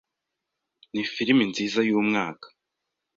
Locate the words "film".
1.13-1.37